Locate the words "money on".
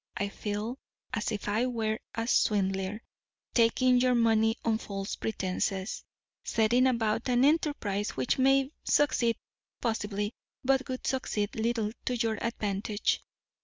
4.15-4.79